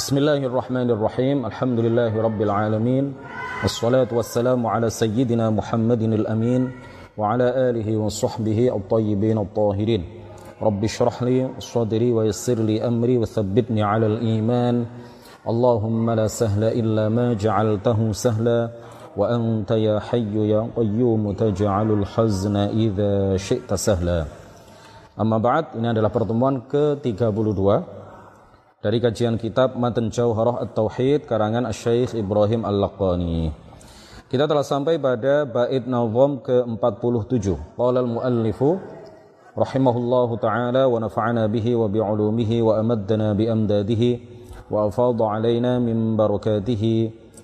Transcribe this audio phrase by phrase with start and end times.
[0.00, 1.44] بسم الله الرحمن الرحيم.
[1.44, 3.04] الحمد لله رب العالمين.
[3.60, 6.62] والصلاة والسلام على سيدنا محمد الأمين
[7.20, 10.02] وعلى آله وصحبه الطيبين الطاهرين.
[10.56, 14.76] رب اشرح لي صدري ويسر لي أمري وثبتني على الإيمان.
[15.44, 18.60] اللهم لا سهل إلا ما جعلته سهلا.
[19.20, 24.24] وأنت يا حي يا قيوم تجعل الحزن إذا شئت سهلا.
[25.20, 27.99] Amma ba'd, ini adalah pertemuan ke-32.
[28.85, 33.49] dari kajian kitab Matan Jauharah At-Tauhid karangan Asy-Syaikh Ibrahim Al-Laqani.
[34.29, 37.77] Kita telah sampai pada bait nazam ke-47.
[37.77, 38.77] Qala al-muallifu
[39.57, 44.11] rahimahullahu taala wa nafa'ana bihi wa bi'ulumihi wa amaddana bi amdadihi
[44.69, 46.95] wa afadha alaina min barakatihi.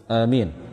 [0.10, 0.72] Amin.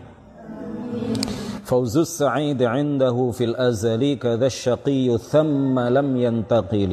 [1.68, 6.92] فوز السعيد عنده في الأزل كذا الشقي ثم لم ينتقل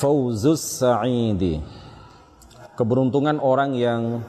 [0.00, 1.60] fauzus sa'idi.
[2.80, 4.24] Keberuntungan orang yang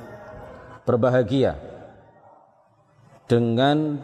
[0.83, 1.55] berbahagia
[3.31, 3.95] dengan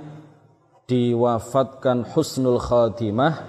[0.88, 3.44] diwafatkan husnul khatimah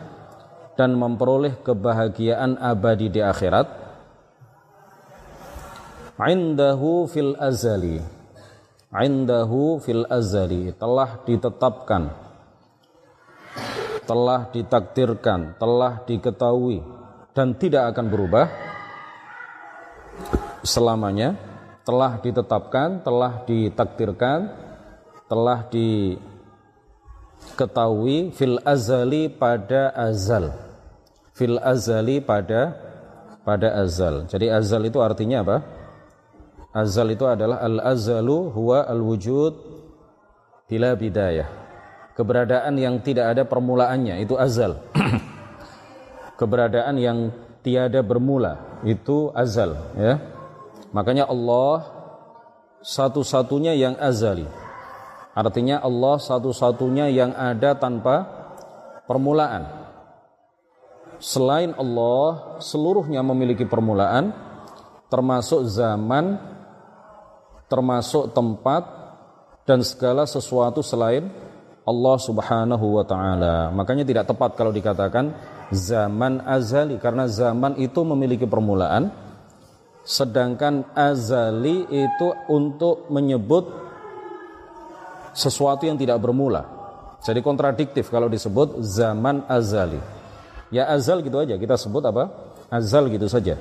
[0.74, 3.86] dan memperoleh kebahagiaan abadi di akhirat.
[6.18, 8.02] Indahu fil azali.
[8.90, 10.74] Indahu fil azali.
[10.74, 12.10] Telah ditetapkan.
[14.02, 15.54] Telah ditakdirkan.
[15.62, 16.97] Telah diketahui
[17.38, 18.50] dan tidak akan berubah
[20.66, 21.38] selamanya
[21.86, 24.50] telah ditetapkan telah ditakdirkan
[25.30, 30.50] telah diketahui fil azali pada azal
[31.38, 32.74] fil azali pada
[33.46, 35.78] pada azal jadi azal itu artinya apa
[36.78, 39.56] Azal itu adalah al-azalu huwa al-wujud
[40.68, 41.48] bila bidayah.
[42.12, 44.76] Keberadaan yang tidak ada permulaannya itu azal.
[46.38, 47.34] Keberadaan yang
[47.66, 50.22] tiada bermula itu azal ya.
[50.94, 51.84] Makanya Allah
[52.80, 54.46] satu-satunya yang azali.
[55.34, 58.26] Artinya Allah satu-satunya yang ada tanpa
[59.10, 59.66] permulaan.
[61.18, 64.30] Selain Allah, seluruhnya memiliki permulaan
[65.10, 66.38] termasuk zaman
[67.68, 68.86] termasuk tempat
[69.68, 71.28] dan segala sesuatu selain
[71.84, 73.68] Allah Subhanahu wa taala.
[73.72, 75.32] Makanya tidak tepat kalau dikatakan
[75.72, 79.12] zaman azali karena zaman itu memiliki permulaan
[80.08, 83.68] sedangkan azali itu untuk menyebut
[85.36, 86.64] sesuatu yang tidak bermula.
[87.20, 90.00] Jadi kontradiktif kalau disebut zaman azali.
[90.72, 92.32] Ya azal gitu aja kita sebut apa?
[92.72, 93.60] Azal gitu saja.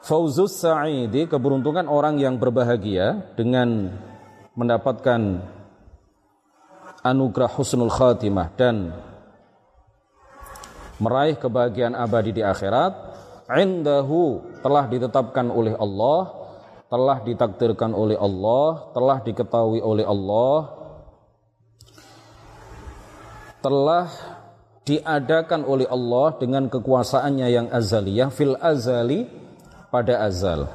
[0.00, 3.92] Fauzus sa'idi keberuntungan orang yang berbahagia dengan
[4.56, 5.44] mendapatkan
[7.04, 8.96] anugerah husnul khatimah dan
[11.00, 12.92] meraih kebahagiaan abadi di akhirat
[13.50, 16.20] indahu telah ditetapkan oleh Allah
[16.86, 20.80] telah ditakdirkan oleh Allah telah diketahui oleh Allah
[23.60, 24.08] telah
[24.84, 29.28] diadakan oleh Allah dengan kekuasaannya yang azaliyah fil azali
[29.92, 30.66] pada azal.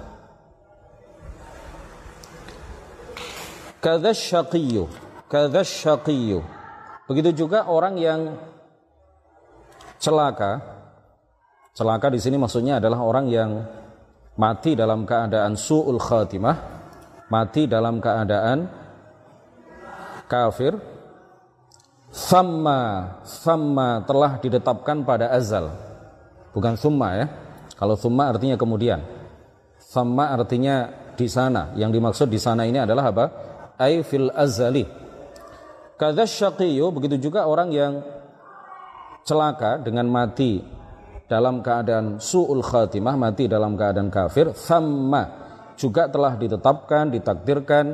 [3.82, 4.90] Kadza syaqiyyu,
[5.30, 6.42] kadza syaqiyyu.
[7.06, 8.34] Begitu juga orang yang
[10.00, 10.62] celaka.
[11.76, 13.52] Celaka di sini maksudnya adalah orang yang
[14.40, 16.56] mati dalam keadaan su'ul khatimah,
[17.28, 18.68] mati dalam keadaan
[20.28, 20.76] kafir.
[22.16, 25.68] Sama, sama telah ditetapkan pada azal.
[26.56, 27.28] Bukan summa ya.
[27.76, 29.04] Kalau summa artinya kemudian.
[29.76, 31.76] Sama artinya di sana.
[31.76, 33.26] Yang dimaksud di sana ini adalah apa?
[33.76, 34.88] Ay fil azali.
[36.00, 38.00] Kadzasyaqiyu begitu juga orang yang
[39.26, 40.62] celaka dengan mati
[41.26, 45.26] dalam keadaan su'ul khatimah, mati dalam keadaan kafir, sama
[45.74, 47.86] juga telah ditetapkan, ditakdirkan,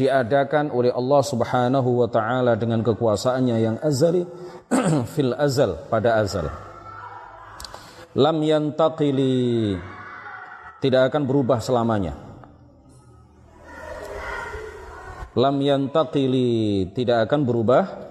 [0.00, 4.24] diadakan oleh Allah Subhanahu wa taala dengan kekuasaannya yang azali
[5.12, 6.48] fil azal pada azal.
[8.16, 9.76] Lam yantaqili
[10.80, 12.16] tidak akan berubah selamanya.
[15.36, 18.07] Lam yantaqili tidak akan berubah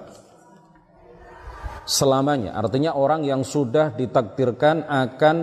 [1.88, 2.54] selamanya.
[2.60, 5.38] Artinya orang yang sudah ditakdirkan akan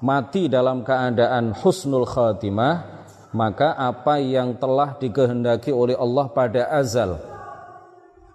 [0.00, 2.98] mati dalam keadaan husnul khatimah
[3.36, 7.20] maka apa yang telah dikehendaki oleh Allah pada azal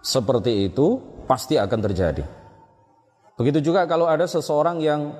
[0.03, 2.23] seperti itu pasti akan terjadi.
[3.33, 5.15] Begitu juga kalau ada seseorang yang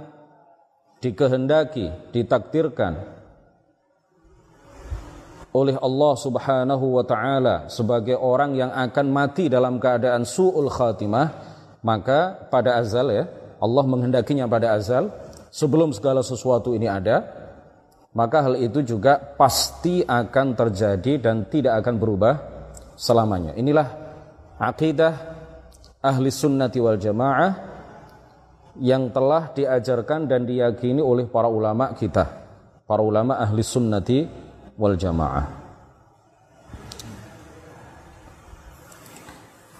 [1.01, 3.12] dikehendaki, ditakdirkan
[5.53, 11.29] oleh Allah Subhanahu wa taala sebagai orang yang akan mati dalam keadaan suul khatimah,
[11.85, 13.29] maka pada azal ya,
[13.61, 15.13] Allah menghendakinya pada azal
[15.53, 17.21] sebelum segala sesuatu ini ada,
[18.17, 22.35] maka hal itu juga pasti akan terjadi dan tidak akan berubah
[22.97, 23.53] selamanya.
[23.53, 23.87] Inilah
[24.57, 25.13] akidah
[26.01, 27.51] ahli sunnati wal jamaah
[28.81, 32.25] yang telah diajarkan dan diyakini oleh para ulama kita,
[32.89, 34.42] para ulama ahli sunnati
[34.77, 35.63] wal jamaah.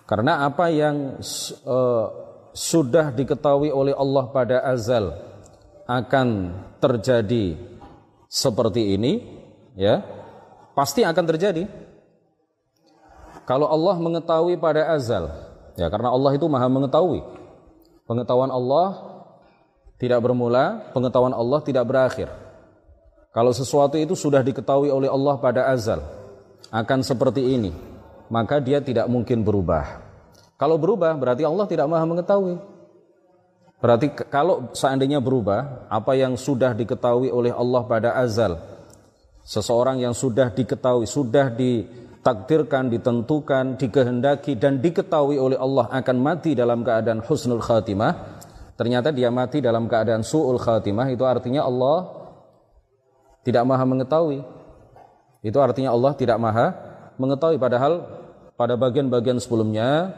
[0.04, 1.18] Karena apa yang
[1.64, 2.06] uh,
[2.54, 5.16] sudah diketahui oleh Allah pada azal
[5.90, 7.58] akan terjadi
[8.30, 9.24] seperti ini,
[9.74, 10.04] ya,
[10.76, 11.66] pasti akan terjadi.
[13.44, 15.34] Kalau Allah mengetahui pada azal,
[15.76, 17.24] ya karena Allah itu maha mengetahui.
[18.04, 18.88] Pengetahuan Allah
[19.98, 22.43] tidak bermula, pengetahuan Allah tidak berakhir.
[23.34, 26.06] Kalau sesuatu itu sudah diketahui oleh Allah pada azal,
[26.70, 27.74] akan seperti ini,
[28.30, 30.06] maka dia tidak mungkin berubah.
[30.54, 32.62] Kalau berubah berarti Allah tidak maha mengetahui.
[33.82, 38.62] Berarti kalau seandainya berubah, apa yang sudah diketahui oleh Allah pada azal,
[39.44, 46.86] seseorang yang sudah diketahui, sudah ditakdirkan, ditentukan, dikehendaki dan diketahui oleh Allah akan mati dalam
[46.86, 48.40] keadaan husnul khatimah,
[48.78, 52.23] ternyata dia mati dalam keadaan su'ul khatimah, itu artinya Allah
[53.44, 54.42] tidak maha mengetahui.
[55.44, 56.74] Itu artinya Allah tidak maha
[57.20, 58.08] mengetahui padahal
[58.56, 60.16] pada bagian-bagian sebelumnya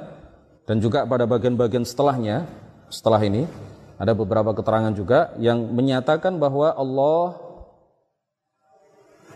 [0.65, 2.49] dan juga pada bagian-bagian setelahnya,
[2.89, 3.45] setelah ini
[4.01, 7.37] ada beberapa keterangan juga yang menyatakan bahwa Allah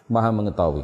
[0.10, 0.84] Maha mengetahui.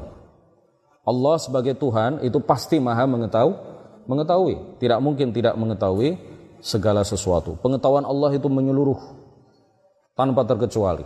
[1.01, 3.57] Allah sebagai Tuhan itu pasti Maha mengetahui,
[4.05, 6.17] mengetahui, tidak mungkin tidak mengetahui
[6.61, 7.57] segala sesuatu.
[7.57, 9.01] Pengetahuan Allah itu menyeluruh
[10.13, 11.05] tanpa terkecuali.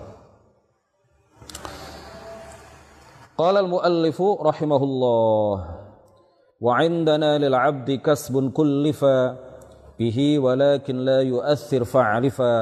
[3.38, 5.84] Qala al-muallifu rahimahullah
[6.64, 9.36] وعندنا للعبد كسب كلفا
[10.00, 12.56] به ولكن لا يؤثر فاعرفا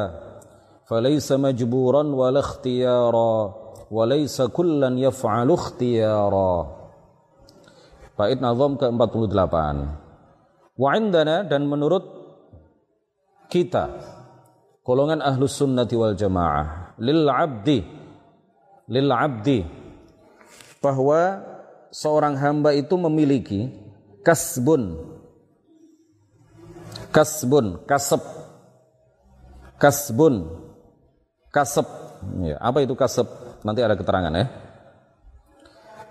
[0.91, 3.35] فليس مجبورا ولا اختيارا
[3.91, 6.55] وليس كلا يفعل اختيارا
[8.13, 9.57] Bait Nazam ke-48
[10.79, 12.07] Wa indana dan menurut
[13.51, 13.91] kita
[14.87, 17.83] golongan ahlus sunnati wal jamaah lil abdi
[18.87, 19.76] lil abdi
[20.80, 21.44] bahwa
[21.92, 23.72] seorang hamba itu memiliki
[24.22, 24.98] kasbun.
[27.12, 28.22] Kasbun kasab
[29.82, 30.66] kasbun.
[31.50, 31.88] Kasab
[32.44, 33.26] ya, apa itu kasab
[33.66, 34.46] nanti ada keterangan ya.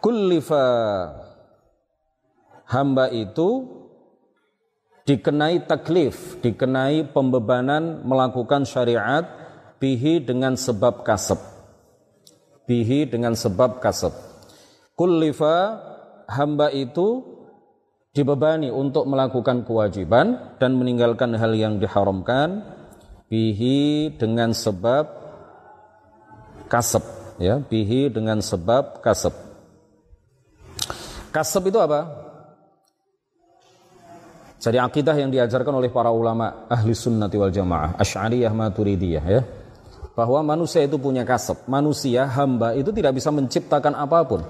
[0.02, 0.64] Kullifa.
[2.66, 3.76] Hamba itu
[5.06, 9.22] dikenai taklif dikenai pembebanan melakukan syariat
[9.78, 11.38] bihi dengan sebab kasab
[12.66, 14.25] bihi dengan sebab kasab
[14.96, 15.56] kullifa
[16.26, 17.22] hamba itu
[18.16, 22.64] dibebani untuk melakukan kewajiban dan meninggalkan hal yang diharamkan
[23.28, 25.04] bihi dengan sebab
[26.72, 27.04] kasab
[27.37, 29.37] ya bihi dengan sebab kasab.
[31.28, 32.25] Kasab itu apa?
[34.56, 39.42] Jadi akidah yang diajarkan oleh para ulama ahli sunnati wal jamaah asy'ariyah maturidiyah ya.
[40.16, 41.69] Bahwa manusia itu punya kasab.
[41.69, 44.40] Manusia hamba itu tidak bisa menciptakan apa pun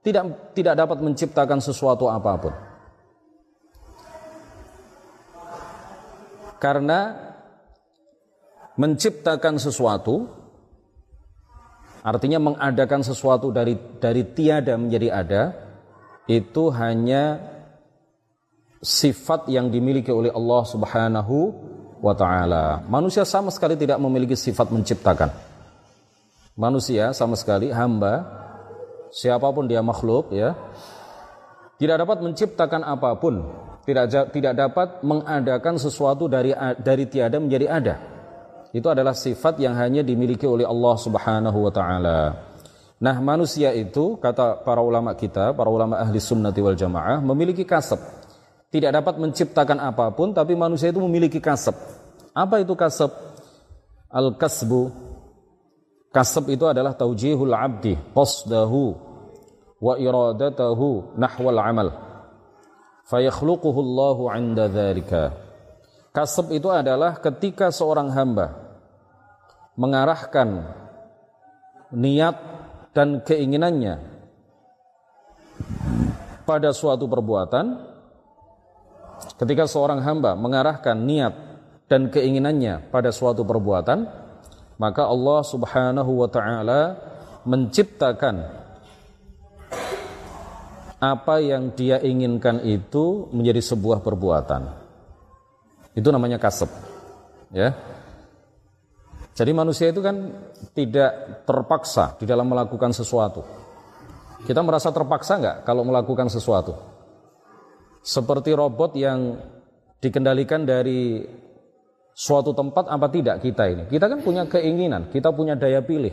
[0.00, 2.54] tidak tidak dapat menciptakan sesuatu apa pun.
[6.60, 7.16] Karena
[8.76, 10.28] menciptakan sesuatu
[12.00, 15.42] artinya mengadakan sesuatu dari dari tiada menjadi ada
[16.28, 17.40] itu hanya
[18.80, 21.36] sifat yang dimiliki oleh Allah Subhanahu
[22.00, 22.80] wa taala.
[22.88, 25.28] Manusia sama sekali tidak memiliki sifat menciptakan.
[26.56, 28.24] Manusia sama sekali hamba
[29.10, 30.54] siapa pun dia makhluk ya
[31.80, 33.40] tidak dapat menciptakan apa pun.
[33.88, 37.94] Tidak tidak dapat mengadakan sesuatu dari dari tiada menjadi ada.
[38.76, 42.20] Itu adalah sifat yang hanya dimiliki oleh Allah Subhanahu wa taala.
[43.00, 47.98] Nah manusia itu kata para ulama kita para ulama ahli sunnati wal jamaah memiliki kasab.
[48.68, 51.74] Tidak dapat menciptakan apa pun tapi manusia itu memiliki kasab.
[52.36, 53.10] Apa itu kasab?
[54.12, 55.09] Al kasbu
[56.10, 58.98] Kasab itu adalah taujihul abdi qasdahu
[59.78, 61.88] wa iradatahu nahwal amal.
[63.06, 65.30] Fayakhluquhu Allahu 'inda dzalika.
[66.10, 68.58] Kasab itu adalah ketika seorang hamba
[69.78, 70.66] mengarahkan
[71.94, 72.36] niat
[72.90, 74.02] dan keinginannya
[76.42, 77.78] pada suatu perbuatan
[79.38, 81.34] ketika seorang hamba mengarahkan niat
[81.86, 84.29] dan keinginannya pada suatu perbuatan
[84.80, 86.96] maka Allah Subhanahu wa taala
[87.44, 88.48] menciptakan
[91.00, 94.72] apa yang dia inginkan itu menjadi sebuah perbuatan.
[95.92, 96.72] Itu namanya kasab.
[97.52, 97.76] Ya.
[99.36, 100.16] Jadi manusia itu kan
[100.76, 103.44] tidak terpaksa di dalam melakukan sesuatu.
[104.44, 106.76] Kita merasa terpaksa nggak kalau melakukan sesuatu?
[108.00, 109.40] Seperti robot yang
[110.00, 111.24] dikendalikan dari
[112.20, 113.82] suatu tempat apa tidak kita ini?
[113.88, 116.12] Kita kan punya keinginan, kita punya daya pilih.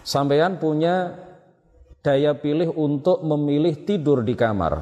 [0.00, 1.12] Sampean punya
[2.00, 4.80] daya pilih untuk memilih tidur di kamar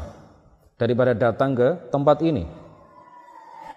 [0.79, 2.47] daripada datang ke tempat ini.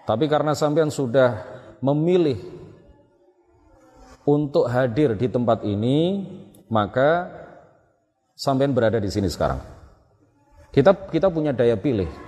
[0.06, 1.42] Tapi karena sampean sudah
[1.82, 2.38] memilih
[4.24, 6.24] untuk hadir di tempat ini,
[6.70, 7.28] maka
[8.38, 9.60] sampean berada di sini sekarang.
[10.70, 12.23] Kita kita punya daya pilih.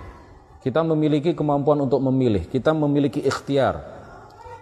[0.67, 2.43] Kita memiliki kemampuan untuk memilih.
[2.43, 3.79] Kita memiliki ikhtiar.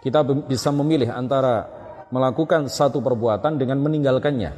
[0.05, 1.65] Kita bisa memilih antara
[2.13, 4.53] melakukan satu perbuatan dengan meninggalkannya.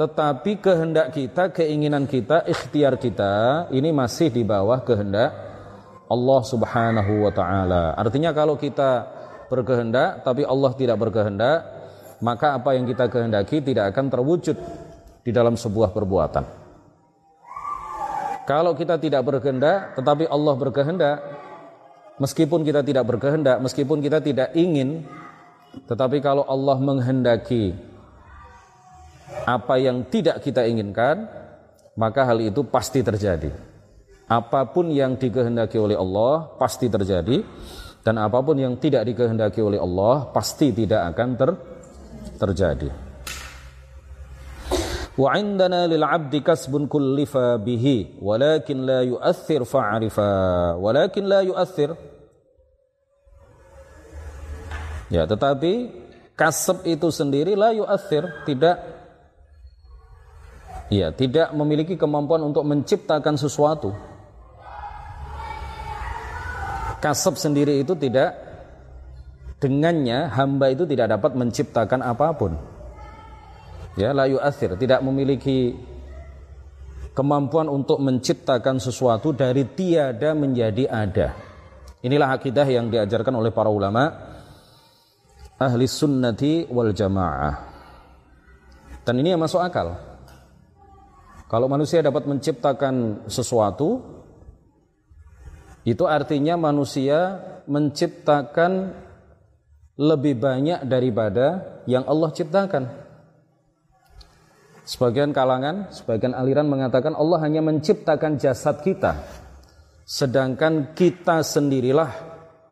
[0.00, 5.28] Tetapi kehendak kita, keinginan kita, ikhtiar kita ini masih di bawah kehendak
[6.08, 7.92] Allah Subhanahu wa taala.
[7.92, 9.12] Artinya kalau kita
[9.52, 11.68] berkehendak tapi Allah tidak berkehendak,
[12.24, 14.56] maka apa yang kita kehendaki tidak akan terwujud
[15.20, 16.65] di dalam sebuah perbuatan.
[18.46, 21.18] Kalau kita tidak berkehendak tetapi Allah berkehendak,
[22.22, 25.02] meskipun kita tidak berkehendak, meskipun kita tidak ingin,
[25.90, 27.74] tetapi kalau Allah menghendaki
[29.44, 31.26] apa yang tidak kita inginkan,
[31.98, 33.50] maka hal itu pasti terjadi.
[34.26, 37.46] Apa pun yang dikehendaki oleh Allah pasti terjadi
[38.02, 41.50] dan apa pun yang tidak dikehendaki oleh Allah pasti tidak akan ter
[42.38, 43.05] terjadi.
[45.16, 51.96] Lil 'abdi kasbun kullifa bihi walakin la yu'athir fa'rifa walakin la yu'athir
[55.06, 55.94] Ya, tetapi
[56.34, 58.82] kasab itu sendiri la yu'athir tidak.
[60.90, 63.94] Ya, tidak memiliki kemampuan untuk menciptakan sesuatu.
[66.98, 68.34] Kasab sendiri itu tidak.
[69.62, 72.75] Dengannya hamba itu tidak dapat menciptakan apa pun
[73.96, 74.76] ya la yu'athir.
[74.76, 75.74] Tidak memiliki
[77.16, 81.28] kemampuan untuk menciptakan sesuatu dari tiada menjadi ada.
[82.04, 84.12] Inilah akidah yang diajarkan oleh para ulama
[85.56, 87.74] ahli sunnati wal jamaah.
[89.02, 89.96] Dan ini yang masuk akal.
[91.46, 94.02] Kalau manusia dapat menciptakan sesuatu
[95.86, 97.38] itu artinya manusia
[97.70, 98.90] menciptakan
[99.94, 103.05] lebih banyak daripada yang Allah ciptakan
[104.86, 109.18] Sebagian kalangan, sebagian aliran mengatakan Allah hanya menciptakan jasad kita.
[110.06, 112.10] Sedangkan kita sendirilah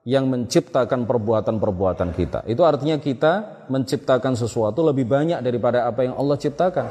[0.07, 2.47] yang menciptakan perbuatan-perbuatan kita.
[2.47, 6.87] Itu artinya kita menciptakan sesuatu lebih banyak daripada apa yang Allah ciptakan.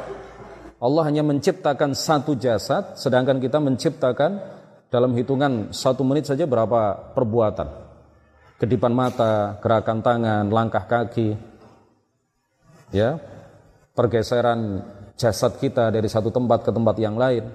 [0.84, 4.44] Allah hanya menciptakan satu jasad, sedangkan kita menciptakan
[4.92, 7.72] dalam hitungan satu menit saja berapa perbuatan.
[8.60, 11.40] Kedipan mata, gerakan tangan, langkah kaki,
[12.92, 13.16] ya,
[13.96, 14.84] pergeseran
[15.18, 17.46] jasad kita dari satu tempat ke tempat yang lain,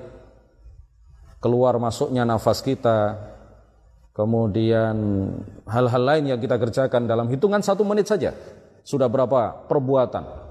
[1.42, 3.18] keluar masuknya nafas kita,
[4.14, 4.94] kemudian
[5.66, 8.34] hal-hal lain yang kita kerjakan dalam hitungan satu menit saja,
[8.82, 10.48] sudah berapa perbuatan.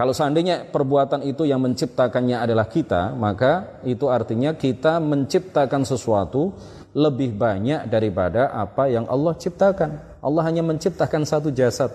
[0.00, 6.56] Kalau seandainya perbuatan itu yang menciptakannya adalah kita, maka itu artinya kita menciptakan sesuatu
[6.96, 10.18] lebih banyak daripada apa yang Allah ciptakan.
[10.24, 11.92] Allah hanya menciptakan satu jasad,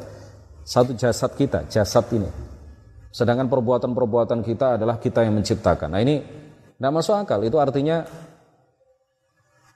[0.61, 2.54] satu jasad kita, jasad ini.
[3.15, 5.87] Sedangkan perbuatan-perbuatan kita adalah kita yang menciptakan.
[5.87, 6.19] Nah ini
[6.75, 7.39] tidak masuk akal.
[7.47, 8.03] Itu artinya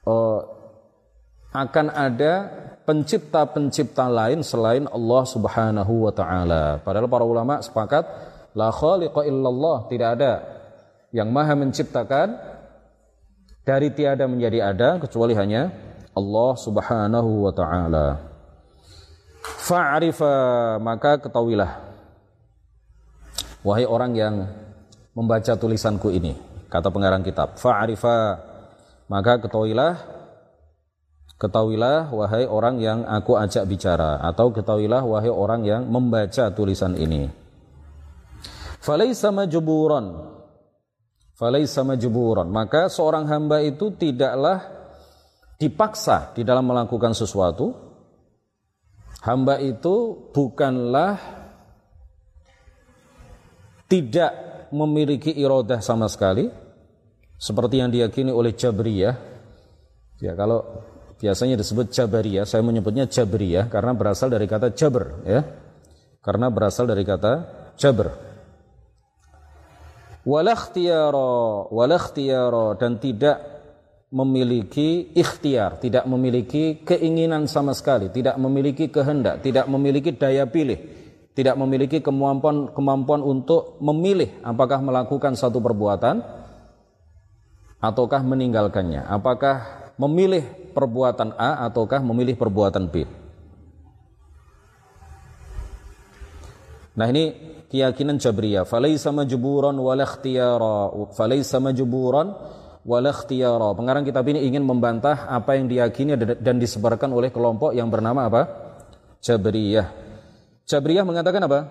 [0.04, 0.40] uh,
[1.56, 2.34] akan ada
[2.84, 6.84] pencipta-pencipta lain selain Allah Subhanahu wa taala.
[6.84, 8.04] Padahal para ulama sepakat
[8.60, 10.32] la khaliqa illallah, tidak ada
[11.16, 12.36] yang maha menciptakan
[13.64, 15.72] dari tiada menjadi ada kecuali hanya
[16.12, 18.20] Allah Subhanahu wa taala.
[19.40, 20.36] Fa'rifa
[20.84, 21.89] maka ketahuilah
[23.60, 24.36] Wahai orang yang
[25.12, 26.32] membaca tulisanku ini,
[26.72, 28.40] kata pengarang kitab, fa'arifa,
[29.12, 30.00] maka ketahuilah,
[31.36, 37.28] ketahuilah wahai orang yang aku ajak bicara, atau ketahuilah wahai orang yang membaca tulisan ini.
[38.80, 40.24] Falaisa majburan,
[41.36, 44.64] falaisa majburan, maka seorang hamba itu tidaklah
[45.60, 47.76] dipaksa di dalam melakukan sesuatu.
[49.20, 51.39] Hamba itu bukanlah
[53.90, 54.32] tidak
[54.70, 56.46] memiliki irodah sama sekali
[57.36, 59.16] seperti yang diyakini oleh Jabriyah.
[60.22, 60.62] Ya kalau
[61.18, 65.42] biasanya disebut Jabariyah saya menyebutnya Jabriyah karena berasal dari kata Jabr ya.
[66.20, 67.34] Karena berasal dari kata
[67.80, 68.12] Jabr.
[71.72, 73.40] Walakhtiyara dan tidak
[74.12, 80.78] memiliki ikhtiar, tidak memiliki keinginan sama sekali, tidak memiliki kehendak, tidak memiliki daya pilih,
[81.40, 86.20] tidak memiliki kemampuan kemampuan untuk memilih apakah melakukan satu perbuatan
[87.80, 90.44] ataukah meninggalkannya, apakah memilih
[90.76, 93.08] perbuatan A ataukah memilih perbuatan B.
[97.00, 97.32] Nah ini
[97.72, 98.68] keyakinan Jabriyah.
[98.68, 100.92] Falaisa majburan wal ikhtiyara.
[101.16, 102.36] Falaisa majburan
[102.84, 103.72] wal ikhtiyara.
[103.80, 108.42] Pengarang kitab ini ingin membantah apa yang diyakini dan disebarkan oleh kelompok yang bernama apa?
[109.24, 110.09] Jabriyah.
[110.70, 111.66] Jabriyah mengatakan apa?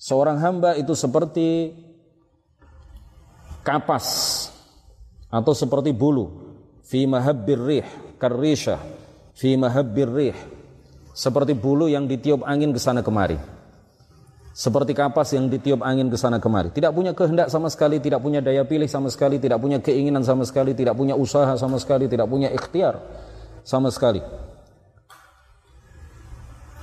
[0.00, 1.76] Seorang hamba itu seperti
[3.60, 4.48] kapas
[5.28, 8.80] atau seperti bulu fi mahabbir rih karrisha
[9.36, 10.36] fi mahabbir rih
[11.12, 13.36] seperti bulu yang ditiup angin ke sana kemari
[14.50, 16.74] seperti kapas yang ditiup angin ke sana kemari.
[16.74, 20.42] Tidak punya kehendak sama sekali, tidak punya daya pilih sama sekali, tidak punya keinginan sama
[20.42, 22.98] sekali, tidak punya usaha sama sekali, tidak punya ikhtiar
[23.62, 24.20] sama sekali.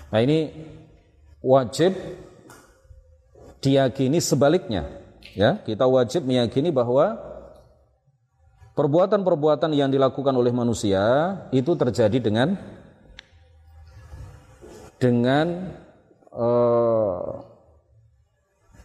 [0.08, 0.48] Nah ini
[1.48, 1.96] wajib
[3.64, 5.00] diyakini sebaliknya.
[5.32, 7.16] Ya, kita wajib meyakini bahwa
[8.76, 12.58] perbuatan-perbuatan yang dilakukan oleh manusia itu terjadi dengan
[14.98, 15.78] dengan
[16.34, 17.46] uh,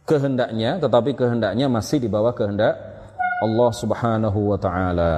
[0.04, 2.76] kehendaknya tetapi kehendaknya masih di bawah kehendak
[3.42, 5.14] Allah Subhanahu wa taala.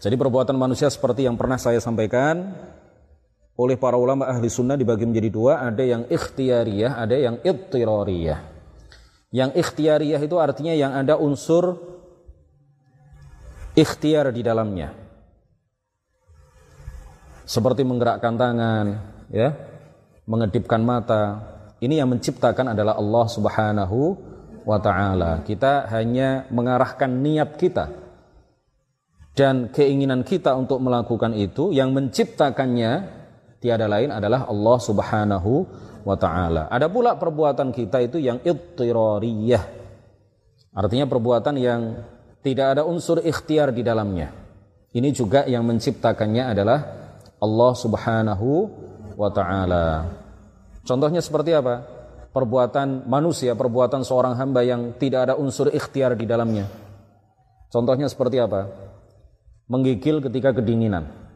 [0.00, 2.56] Jadi perbuatan manusia seperti yang pernah saya sampaikan
[3.58, 8.38] oleh para ulama ahli sunnah dibagi menjadi dua, ada yang ikhtiariyah, ada yang ittirariyah.
[9.34, 11.74] Yang ikhtiariyah itu artinya yang ada unsur
[13.74, 14.94] ikhtiar di dalamnya.
[17.42, 18.86] Seperti menggerakkan tangan,
[19.34, 19.58] ya,
[20.22, 21.42] mengedipkan mata,
[21.82, 23.98] ini yang menciptakan adalah Allah Subhanahu
[24.62, 25.42] wa taala.
[25.42, 27.90] Kita hanya mengarahkan niat kita
[29.34, 33.17] dan keinginan kita untuk melakukan itu yang menciptakannya
[33.58, 35.52] tiada lain adalah Allah Subhanahu
[36.06, 36.70] wa taala.
[36.70, 39.64] Ada pula perbuatan kita itu yang ittirariyah.
[40.72, 41.80] Artinya perbuatan yang
[42.40, 44.30] tidak ada unsur ikhtiar di dalamnya.
[44.94, 46.78] Ini juga yang menciptakannya adalah
[47.38, 48.48] Allah Subhanahu
[49.18, 50.08] wa taala.
[50.86, 51.84] Contohnya seperti apa?
[52.32, 56.70] Perbuatan manusia, perbuatan seorang hamba yang tidak ada unsur ikhtiar di dalamnya.
[57.68, 58.70] Contohnya seperti apa?
[59.68, 61.27] Menggigil ketika kedinginan.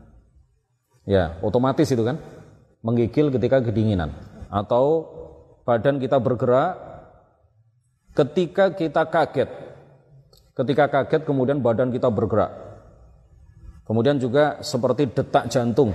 [1.08, 2.18] Ya, otomatis itu kan.
[2.82, 4.14] Menggigil ketika kedinginan.
[4.50, 5.06] Atau
[5.62, 6.78] badan kita bergerak
[8.12, 9.50] ketika kita kaget.
[10.52, 12.50] Ketika kaget kemudian badan kita bergerak.
[13.82, 15.90] Kemudian juga seperti detak jantung.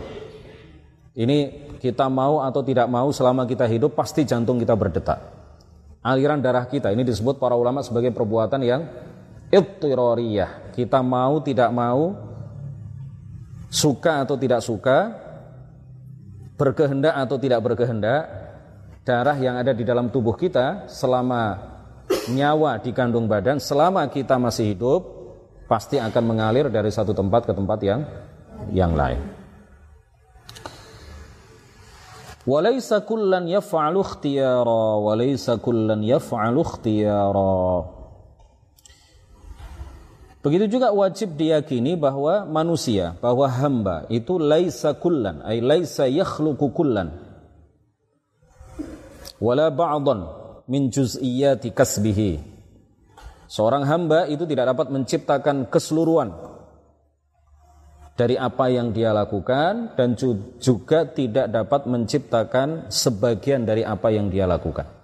[1.17, 5.17] Ini kita mau atau tidak mau selama kita hidup pasti jantung kita berdetak.
[6.05, 8.85] Aliran darah kita ini disebut para ulama sebagai perbuatan yang
[9.49, 10.73] ittirariyah.
[10.77, 12.13] Kita mau tidak mau
[13.67, 15.13] suka atau tidak suka
[16.57, 18.21] berkehendak atau tidak berkehendak
[19.05, 21.75] darah yang ada di dalam tubuh kita selama
[22.31, 25.01] nyawa di kandung badan selama kita masih hidup
[25.67, 28.01] pasti akan mengalir dari satu tempat ke tempat yang
[28.71, 29.19] yang lain.
[32.47, 37.96] Walaysa kullan yaf'alu ikhtiyara walaysa kullan yaf'alu ikhtiyara.
[40.47, 47.11] Begitu juga wajib diyakini bahwa manusia, bahwa hamba itu laisa kullan, ay laisa yakhluqu kullan.
[49.43, 50.23] Wala ba'dan
[50.71, 52.39] min juz'iyyati kasbihi.
[53.51, 56.31] Seorang hamba itu tidak dapat menciptakan keseluruhan
[58.15, 60.15] dari apa yang dia lakukan dan
[60.63, 64.96] juga tidak dapat menciptakan sebagian dari apa yang dia lakukan.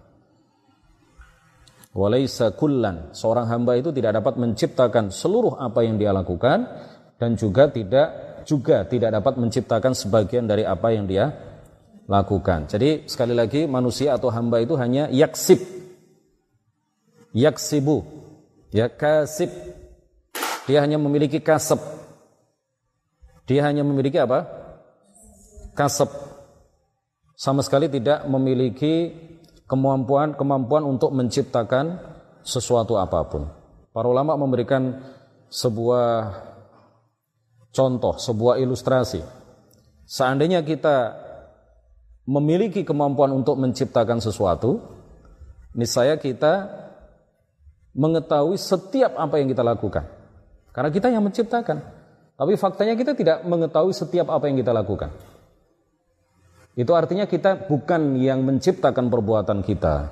[1.94, 6.66] Walaysa kullan, seorang hamba itu tidak dapat menciptakan seluruh apa yang dia lakukan
[7.22, 11.30] dan juga tidak juga tidak dapat menciptakan sebagian dari apa yang dia
[12.10, 12.66] lakukan.
[12.66, 15.62] Jadi sekali lagi manusia atau hamba itu hanya yaksib.
[17.32, 18.02] Yaksibu.
[18.74, 19.54] Ya kasib.
[20.66, 22.04] Dia hanya memiliki kasab
[23.44, 24.48] dia hanya memiliki apa?
[25.76, 26.08] Kasep.
[27.36, 29.12] Sama sekali tidak memiliki
[29.68, 32.00] kemampuan kemampuan untuk menciptakan
[32.44, 33.48] sesuatu apa pun.
[33.94, 35.00] Para ulama memberikan
[35.48, 36.34] sebuah
[37.70, 39.22] contoh, sebuah ilustrasi.
[40.04, 41.14] Seandainya kita
[42.28, 44.82] memiliki kemampuan untuk menciptakan sesuatu,
[45.76, 46.84] niscaya kita
[47.94, 50.06] mengetahui setiap apa yang kita lakukan.
[50.74, 51.86] Karena kita yang menciptakan.
[52.34, 55.14] Tapi faktanya kita tidak mengetahui setiap apa yang kita lakukan.
[56.74, 60.10] Itu artinya kita bukan yang menciptakan perbuatan kita.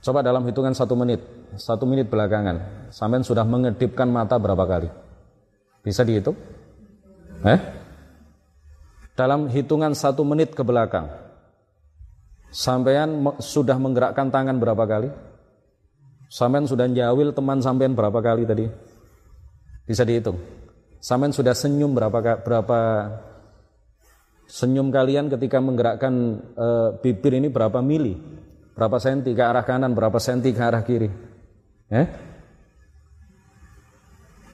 [0.00, 1.22] Coba dalam hitungan satu menit,
[1.54, 4.88] satu menit belakangan, sampean sudah mengedipkan mata berapa kali?
[5.84, 6.34] Bisa dihitung?
[7.46, 7.60] Eh?
[9.14, 11.06] Dalam hitungan satu menit ke belakang,
[12.48, 15.12] sampean sudah menggerakkan tangan berapa kali?
[16.32, 18.66] Sampean sudah jawil teman sampean berapa kali tadi?
[19.84, 20.40] Bisa dihitung.
[20.98, 22.78] Sampean sudah senyum berapa berapa
[24.50, 26.66] senyum kalian ketika menggerakkan e,
[26.98, 28.18] bibir ini berapa mili?
[28.74, 31.06] Berapa senti ke arah kanan, berapa senti ke arah kiri.
[31.94, 32.06] Eh?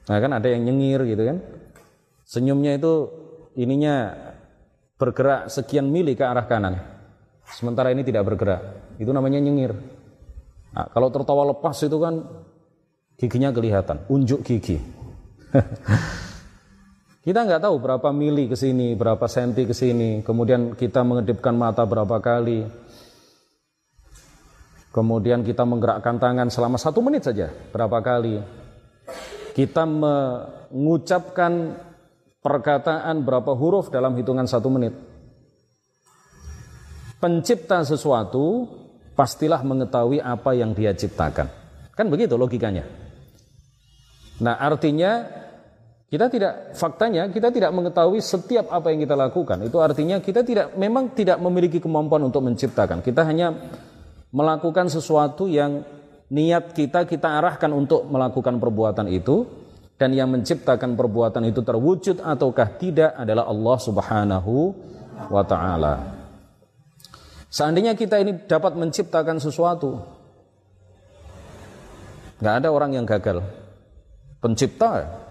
[0.07, 1.39] Nah kan ada yang nyengir gitu kan.
[2.29, 2.93] Senyumnya itu
[3.57, 4.13] ininya
[5.01, 6.77] bergerak sekian mili ke arah kanan.
[7.47, 8.61] Sementara ini tidak bergerak.
[9.01, 9.73] Itu namanya nyengir.
[10.75, 12.21] Nah, kalau tertawa lepas itu kan
[13.17, 14.77] giginya kelihatan, unjuk gigi.
[17.27, 21.83] kita nggak tahu berapa mili ke sini, berapa senti ke sini, kemudian kita mengedipkan mata
[21.83, 22.63] berapa kali,
[24.97, 27.53] Kemudian kita menggerakkan tangan selama satu menit saja.
[27.53, 28.41] Berapa kali?
[29.53, 31.77] Kita mengucapkan
[32.41, 34.97] perkataan berapa huruf dalam hitungan satu menit.
[37.21, 38.73] Pencipta sesuatu
[39.13, 41.53] pastilah mengetahui apa yang dia ciptakan.
[41.93, 42.89] Kan begitu logikanya.
[44.41, 45.29] Nah artinya
[46.07, 49.59] kita tidak faktanya kita tidak mengetahui setiap apa yang kita lakukan.
[49.67, 53.03] Itu artinya kita tidak memang tidak memiliki kemampuan untuk menciptakan.
[53.03, 53.51] Kita hanya
[54.31, 55.83] melakukan sesuatu yang
[56.31, 59.47] niat kita kita arahkan untuk melakukan perbuatan itu
[59.97, 64.55] dan yang menciptakan perbuatan itu terwujud ataukah tidak adalah Allah Subhanahu
[65.27, 65.95] wa taala.
[67.51, 69.97] Seandainya kita ini dapat menciptakan sesuatu,
[72.39, 73.41] nggak ada orang yang gagal.
[74.45, 75.26] Pencipta,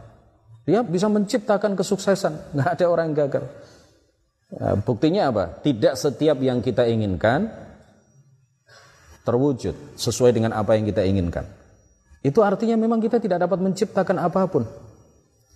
[0.66, 3.46] dia bisa menciptakan kesuksesan, nggak ada orang yang gagal.
[4.50, 5.44] Ya, buktinya apa?
[5.62, 7.50] Tidak setiap yang kita inginkan
[9.26, 11.46] terwujud sesuai dengan apa yang kita inginkan.
[12.26, 14.66] Itu artinya memang kita tidak dapat menciptakan apa pun.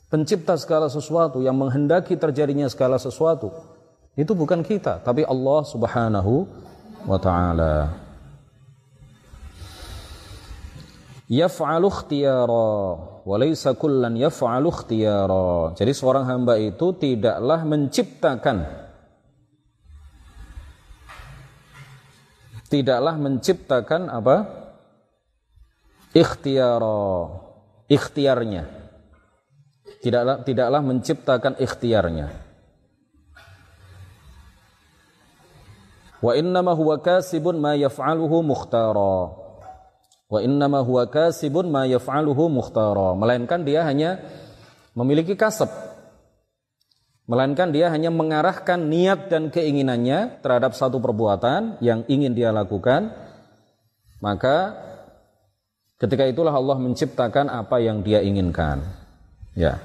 [0.09, 3.53] Pencipta segala sesuatu yang menghendaki terjadinya segala sesuatu
[4.17, 6.49] itu bukan kita, tapi Allah Subhanahu
[7.05, 8.08] wa taala.
[11.29, 12.69] Yaf'alu ikhtiyara
[13.21, 15.77] wa laysa kullan yaf'alu ikhtiyara.
[15.77, 18.89] Jadi seorang hamba itu tidaklah menciptakan
[22.69, 24.37] tidaklah menciptakan apa?
[26.13, 26.81] ikhtiar
[27.89, 28.63] ikhtiarnya.
[29.99, 32.27] Tidaklah tidaklah menciptakan ikhtiarnya.
[36.19, 39.48] Wa innama huwa kasibun ma yaf'aluhu mukhtara.
[40.29, 43.17] Wa innama huwa kasibun ma yaf'aluhu mukhtara.
[43.17, 44.21] Melainkan dia hanya
[44.93, 45.73] memiliki kasab
[47.29, 53.13] Melainkan dia hanya mengarahkan niat dan keinginannya terhadap satu perbuatan yang ingin dia lakukan.
[54.17, 54.73] Maka
[56.01, 58.81] ketika itulah Allah menciptakan apa yang dia inginkan.
[59.53, 59.77] Ya.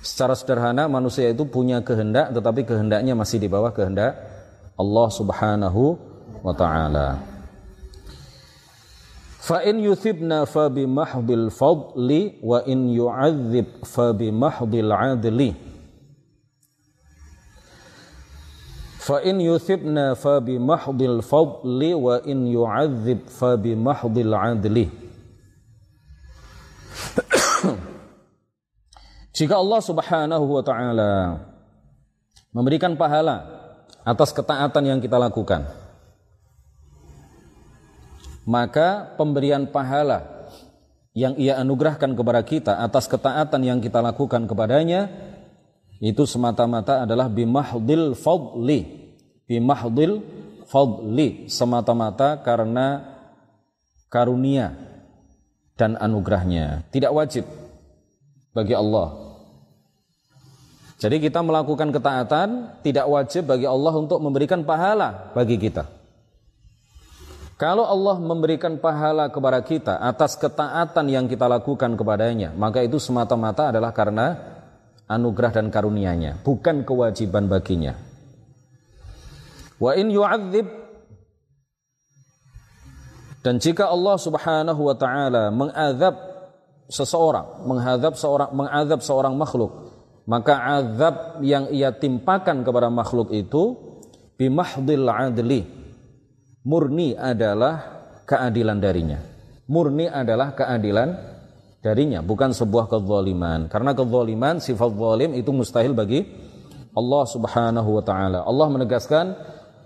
[0.00, 4.16] Secara sederhana manusia itu punya kehendak tetapi kehendaknya masih di bawah kehendak
[4.80, 6.00] Allah Subhanahu
[6.40, 7.31] wa taala.
[9.42, 15.50] Fa in yuthibna fa bi mahdil fadli wa in yu'adzib fa bi mahdil adli.
[19.02, 19.42] Fa in.
[29.36, 31.42] Jika Allah Subhanahu wa taala
[32.54, 33.42] memberikan pahala
[34.06, 35.66] atas ketaatan yang kita lakukan,
[38.42, 40.42] maka pemberian pahala
[41.12, 45.12] yang ia anugerahkan kepada kita atas ketaatan yang kita lakukan kepadanya
[46.02, 49.12] itu semata-mata adalah bimahdil fadli.
[49.46, 50.18] Bimahdil
[50.66, 53.06] fadli semata-mata karena
[54.10, 54.74] karunia
[55.78, 56.88] dan anugerahnya.
[56.90, 57.46] Tidak wajib
[58.50, 59.14] bagi Allah.
[60.98, 66.01] Jadi kita melakukan ketaatan tidak wajib bagi Allah untuk memberikan pahala bagi kita
[67.62, 73.70] kalau Allah memberikan pahala kepada kita atas ketaatan yang kita lakukan kepadanya maka itu semata-mata
[73.70, 74.58] adalah karena
[75.12, 77.94] anugerah dan karunia-Nya, bukan kewajiban baginya.
[79.76, 80.66] Wa in yu'adzib
[83.42, 86.14] dan jika Allah Subhanahu wa taala mengadab
[86.86, 89.90] seseorang, menghadap seorang mengadab seorang makhluk,
[90.30, 93.74] maka azab yang ia timpakan kepada makhluk itu
[94.38, 95.81] bimahdil adli
[96.66, 99.18] murni adalah keadilan darinya.
[99.70, 101.08] Murni adalah keadilan
[101.82, 103.66] darinya, bukan sebuah kezaliman.
[103.66, 106.26] Karena kezaliman, sifat zalim itu mustahil bagi
[106.92, 108.44] Allah Subhanahu wa taala.
[108.46, 109.26] Allah menegaskan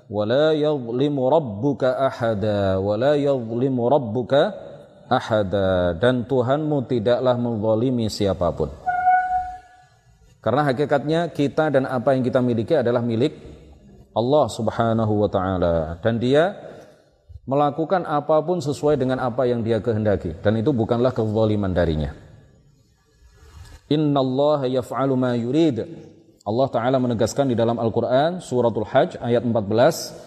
[0.06, 4.54] wala yadhlimu rabbuka ahada wala yadhlimu rabbuka
[5.10, 8.70] ahada dan Tuhanmu tidaklah menzalimi siapa pun.
[10.42, 13.56] Karena hakikatnya kita dan apa yang kita miliki adalah milik
[14.16, 16.57] Allah Subhanahu wa taala dan dia
[17.44, 22.16] melakukan apa pun sesuai dengan apa yang dia kehendaki dan itu bukanlah kezaliman darinya.
[23.92, 25.85] Innallaha yaf'alu ma yurid.
[26.46, 30.26] Allah taala menegaskan di dalam Al-Qur'an suratul Hajj ayat 14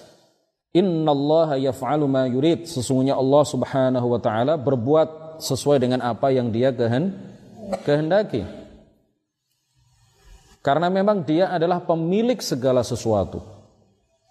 [0.70, 2.70] Innallaha yaf'alu ma yurid.
[2.70, 6.70] Sesungguhnya Allah Subhanahu wa taala berbuat sesuai dengan apa yang dia
[7.82, 8.46] kehendaki.
[10.62, 13.59] Karena memang dia adalah pemilik segala sesuatu.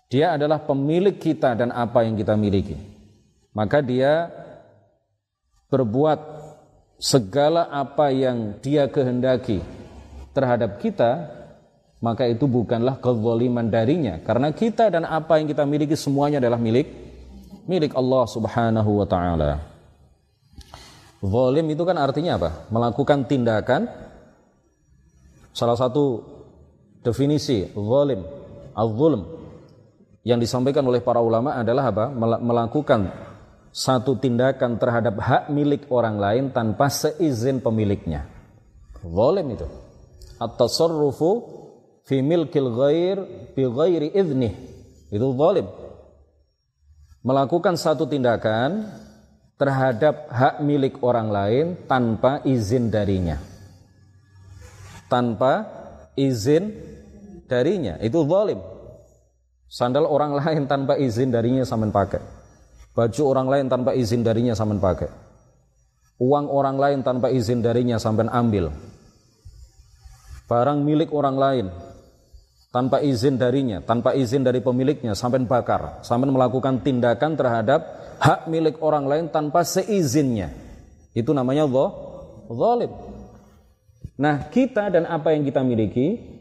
[0.09, 2.81] Dia adalah pemilik kita dan apa yang kita miliki.
[3.53, 4.33] Maka dia
[5.68, 6.16] berbuat
[6.97, 9.61] segala apa yang dia kehendaki
[10.33, 11.29] terhadap kita,
[12.01, 14.16] maka itu bukanlah kezaliman darinya.
[14.25, 16.88] Karena kita dan apa yang kita miliki semuanya adalah milik
[17.68, 19.61] milik Allah Subhanahu wa taala.
[21.21, 22.64] Zalim itu kan artinya apa?
[22.73, 23.92] Melakukan tindakan
[25.53, 26.25] salah satu
[27.05, 28.25] definisi zalim,
[28.73, 29.48] az-zulm
[30.29, 32.12] yang disampaikan oleh para ulama adalah apa?
[32.45, 33.09] Melakukan
[33.73, 38.29] satu tindakan terhadap hak milik orang lain tanpa seizin pemiliknya.
[39.01, 39.64] Zalim itu.
[40.37, 41.31] At-tasarrufu
[42.05, 43.17] fi milkil ghair
[43.57, 44.53] bi ghairi idnih.
[45.09, 45.64] Itu zalim.
[47.25, 48.85] Melakukan satu tindakan
[49.57, 53.41] terhadap hak milik orang lain tanpa izin darinya.
[55.09, 55.64] Tanpa
[56.21, 56.69] izin
[57.49, 57.97] darinya.
[58.05, 58.77] Itu zalim.
[59.68, 62.24] Sandal orang lain tanpa izin darinya sampean pakai.
[62.96, 65.12] Baju orang lain tanpa izin darinya sampean pakai.
[66.18, 68.72] Uang orang lain tanpa izin darinya sampean ambil.
[70.48, 71.66] Barang milik orang lain
[72.72, 77.81] tanpa izin darinya, tanpa izin dari pemiliknya sampean bakar, sampean melakukan tindakan terhadap
[78.18, 80.48] hak milik orang lain tanpa seizinnya.
[81.12, 81.68] Itu namanya
[82.48, 82.92] zalim.
[84.18, 86.38] Nah, kita dan apa yang kita miliki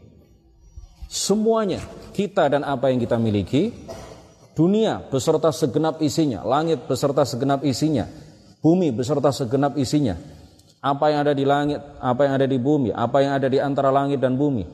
[1.08, 1.80] Semuanya,
[2.12, 3.72] kita dan apa yang kita miliki,
[4.52, 8.04] dunia beserta segenap isinya, langit beserta segenap isinya,
[8.60, 10.20] bumi beserta segenap isinya,
[10.84, 13.88] apa yang ada di langit, apa yang ada di bumi, apa yang ada di antara
[13.88, 14.68] langit dan bumi,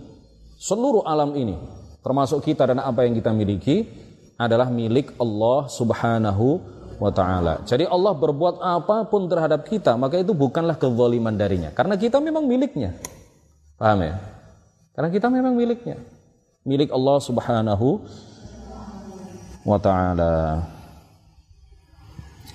[0.59, 1.55] seluruh alam ini,
[2.03, 3.87] termasuk kita dan apa yang kita miliki,
[4.35, 6.59] adalah milik Allah Subhanahu
[6.99, 7.63] wa taala.
[7.63, 12.43] Jadi Allah berbuat apa pun terhadap kita, maka itu bukanlah kezaliman darinya karena kita memang
[12.43, 12.99] miliknya.
[13.79, 14.19] Paham ya?
[14.99, 16.14] Karena kita memang miliknya
[16.65, 18.01] milik Allah Subhanahu
[19.69, 20.65] wa taala.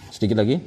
[0.10, 0.58] Sedikit lagi.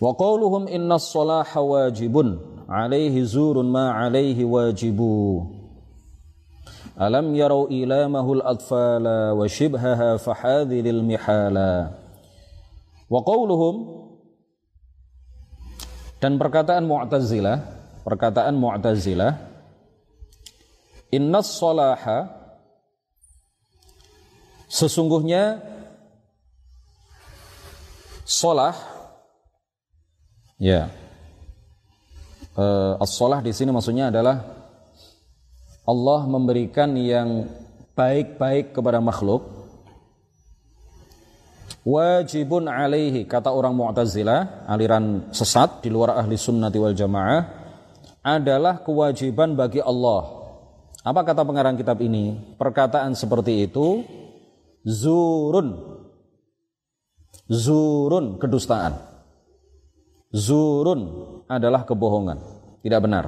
[0.00, 5.44] Wa qawluhum inna salaha wajibun alaihi zurun ma alaihi wajibu.
[6.96, 11.92] Ilamahul atfala wa shibhaha fahadhilil mihala.
[13.08, 14.00] Wa qawluhum
[16.24, 17.73] dan perkataan Mu'tazilah
[18.04, 19.32] perkataan Mu'tazilah
[21.10, 22.26] Innas salaha
[24.68, 25.62] sesungguhnya
[28.26, 28.74] solah
[30.58, 30.90] ya
[32.58, 34.42] uh, as-solah di sini maksudnya adalah
[35.84, 37.44] Allah memberikan yang
[37.92, 39.52] baik-baik kepada makhluk.
[41.84, 47.63] Wajibun alaihi kata orang Mu'tazilah aliran sesat di luar ahli sunnati wal jamaah
[48.24, 50.24] adalah kewajiban bagi Allah.
[51.04, 52.56] Apa kata pengarang kitab ini?
[52.56, 54.00] Perkataan seperti itu
[54.80, 56.00] zurun.
[57.44, 58.96] Zurun kedustaan.
[60.32, 61.06] Zurun
[61.46, 62.40] adalah kebohongan,
[62.80, 63.24] tidak benar.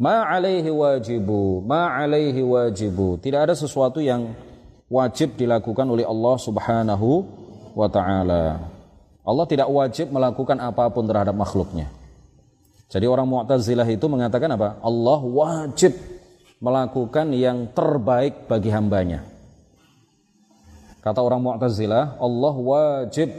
[0.00, 3.20] Ma alaihi wajibu, ma alaihi wajibu.
[3.20, 4.32] Tidak ada sesuatu yang
[4.88, 7.28] wajib dilakukan oleh Allah Subhanahu
[7.76, 8.72] wa taala.
[9.20, 11.99] Allah tidak wajib melakukan apa pun terhadap makhluknya.
[12.90, 14.82] Jadi orang Mu'tazilah itu mengatakan apa?
[14.82, 15.94] Allah wajib
[16.58, 19.22] melakukan yang terbaik bagi hambanya.
[20.98, 23.30] Kata orang Mu'tazilah, Allah wajib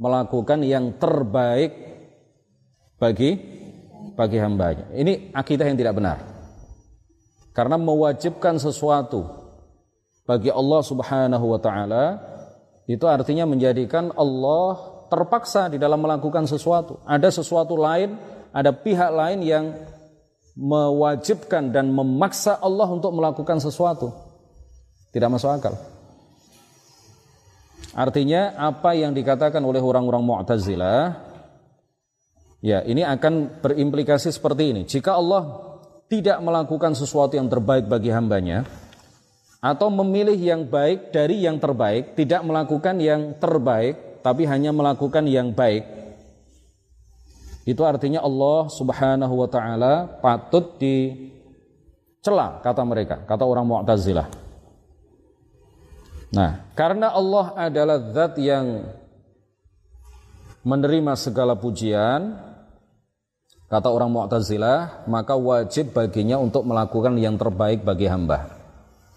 [0.00, 1.70] melakukan yang terbaik
[2.96, 3.36] bagi
[4.16, 4.88] bagi hambanya.
[4.96, 6.18] Ini akidah yang tidak benar.
[7.52, 9.28] Karena mewajibkan sesuatu
[10.24, 12.04] bagi Allah Subhanahu wa taala
[12.88, 17.04] itu artinya menjadikan Allah terpaksa di dalam melakukan sesuatu.
[17.04, 18.16] Ada sesuatu lain
[18.52, 19.64] ada pihak lain yang
[20.52, 24.12] mewajibkan dan memaksa Allah untuk melakukan sesuatu.
[25.12, 25.74] Tidak masuk akal.
[27.92, 31.12] Artinya apa yang dikatakan oleh orang-orang Mu'tazilah
[32.64, 34.82] ya ini akan berimplikasi seperti ini.
[34.88, 35.72] Jika Allah
[36.08, 38.64] tidak melakukan sesuatu yang terbaik bagi hambanya,
[39.62, 45.54] atau memilih yang baik dari yang terbaik, tidak melakukan yang terbaik, tapi hanya melakukan yang
[45.54, 46.01] baik,
[47.62, 54.26] itu artinya Allah Subhanahu wa taala patut dicela kata mereka, kata orang Mu'tazilah.
[56.32, 58.82] Nah, karena Allah adalah zat yang
[60.66, 62.34] menerima segala pujian,
[63.70, 68.58] kata orang Mu'tazilah, maka wajib baginya untuk melakukan yang terbaik bagi hamba.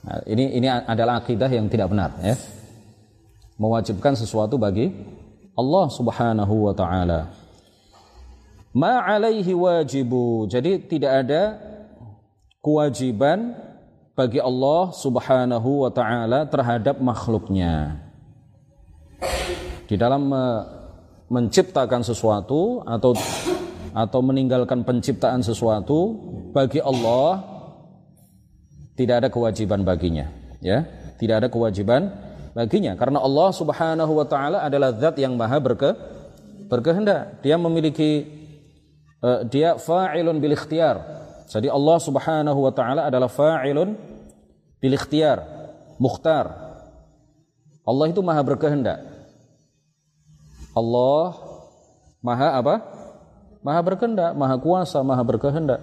[0.06, 2.38] Nah, ini ini adalah akidah yang tidak benar ya.
[3.58, 4.94] Mewajibkan sesuatu bagi
[5.58, 7.45] Allah Subhanahu wa taala.
[8.76, 10.52] Ma alaihi wajibu.
[10.52, 11.56] Jadi tidak ada
[12.60, 13.56] kewajiban
[14.12, 18.04] bagi Allah Subhanahu wa taala terhadap makhluknya.
[19.88, 20.28] Di dalam
[21.32, 23.16] menciptakan sesuatu atau
[23.96, 26.20] atau meninggalkan penciptaan sesuatu
[26.52, 27.48] bagi Allah
[29.00, 30.28] tidak ada kewajiban baginya
[30.60, 30.84] ya
[31.16, 32.12] tidak ada kewajiban
[32.52, 35.96] baginya karena Allah Subhanahu wa taala adalah zat yang maha berke,
[36.68, 38.28] berkehendak dia memiliki
[39.26, 41.02] uh, dia fa'ilun bil ikhtiyar
[41.50, 43.98] jadi Allah Subhanahu wa taala adalah fa'ilun
[44.78, 45.42] bil ikhtiyar
[45.98, 46.46] mukhtar
[47.86, 49.16] Allah itu maha berkehendak
[50.76, 51.40] Allah
[52.20, 52.76] maha apa?
[53.64, 55.82] Maha berkehendak, maha kuasa, maha berkehendak.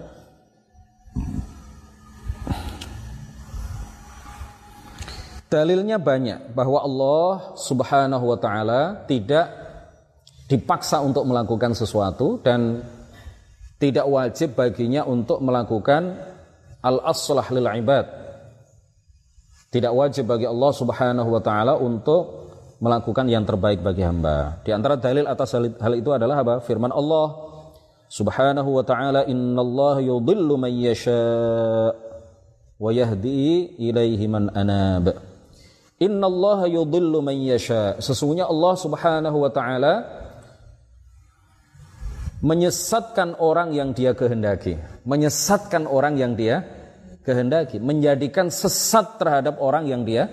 [5.49, 9.49] Dalilnya banyak bahwa Allah Subhanahu wa taala tidak
[10.47, 12.85] dipaksa untuk melakukan sesuatu dan
[13.83, 16.15] tidak wajib baginya untuk melakukan
[16.79, 18.07] al-aslah lil ibad.
[19.75, 22.47] Tidak wajib bagi Allah Subhanahu wa taala untuk
[22.79, 24.63] melakukan yang terbaik bagi hamba.
[24.63, 26.63] Di antara dalil atas hal itu adalah apa?
[26.63, 27.35] Firman Allah
[28.07, 31.91] Subhanahu wa taala innallaha yudhillu man yasha
[32.79, 35.11] wa yahdi ilaihi man anab.
[35.99, 37.99] Innallaha yudhillu man yasha.
[37.99, 40.22] Sesungguhnya Allah Subhanahu wa taala
[42.43, 44.75] menyesatkan orang yang dia kehendaki,
[45.07, 46.67] menyesatkan orang yang dia
[47.23, 50.27] kehendaki, menjadikan sesat terhadap orang yang dia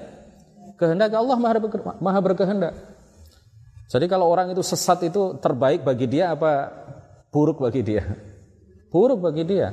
[0.75, 2.75] kehendak Allah maha, berkehendak.
[3.87, 6.75] Jadi kalau orang itu sesat itu terbaik bagi dia apa
[7.31, 8.03] buruk bagi dia?
[8.91, 9.71] Buruk bagi dia.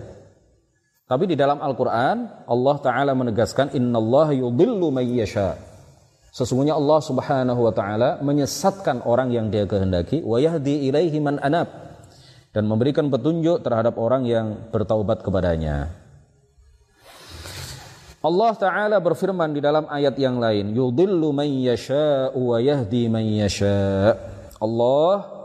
[1.07, 5.55] Tapi di dalam Al-Quran Allah Ta'ala menegaskan Innallaha yudillu mayyasha
[6.35, 11.86] Sesungguhnya Allah Subhanahu Wa Ta'ala menyesatkan orang yang dia kehendaki wa yahdi ilaihi man anab
[12.57, 15.93] dan memberikan petunjuk terhadap orang yang bertaubat kepadanya.
[18.25, 24.17] Allah Ta'ala berfirman di dalam ayat yang lain, Yudillu man yasha'u wa yahdi man yasha'
[24.57, 25.37] Allah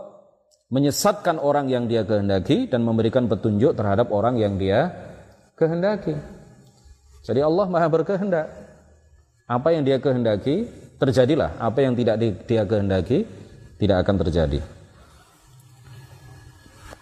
[0.72, 4.88] menyesatkan orang yang dia kehendaki dan memberikan petunjuk terhadap orang yang dia
[5.52, 6.16] kehendaki.
[7.28, 8.48] Jadi Allah maha berkehendak.
[9.44, 10.64] Apa yang dia kehendaki,
[10.96, 11.60] terjadilah.
[11.60, 12.16] Apa yang tidak
[12.48, 13.28] dia kehendaki,
[13.76, 14.81] tidak akan terjadi.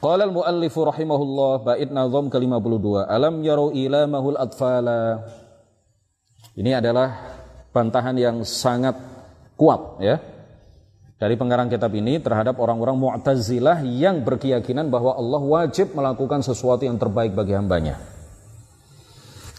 [0.00, 5.20] Qala al-muallifu rahimahullah bait nazam ke-52 alam yarau ila mahul atfala
[6.56, 7.36] ini adalah
[7.68, 8.96] bantahan yang sangat
[9.60, 10.16] kuat ya
[11.20, 16.96] dari pengarang kitab ini terhadap orang-orang Mu'tazilah yang berkeyakinan bahwa Allah wajib melakukan sesuatu yang
[16.96, 18.00] terbaik bagi hambanya.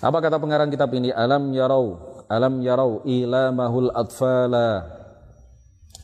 [0.02, 1.14] Apa kata pengarang kitab ini?
[1.14, 4.90] Alam yarau, alam yarau ila mahul atfala.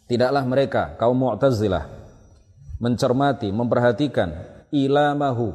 [0.05, 1.96] Tidaklah mereka kaum Mu'tazilah
[2.77, 4.33] mencermati, memperhatikan
[4.69, 5.53] ilamahu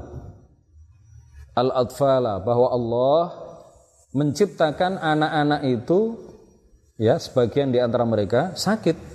[1.53, 3.23] al-atfala bahwa Allah
[4.13, 6.19] menciptakan anak-anak itu
[7.01, 9.15] ya sebagian di antara mereka sakit.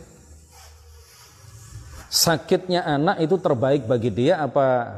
[2.08, 4.96] Sakitnya anak itu terbaik bagi dia apa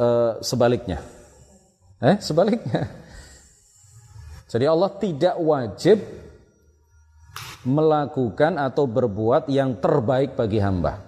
[0.00, 0.08] e,
[0.40, 1.04] sebaliknya?
[2.00, 2.88] Eh, sebaliknya.
[4.48, 6.00] Jadi Allah tidak wajib
[7.64, 11.00] melakukan atau berbuat yang terbaik bagi hamba.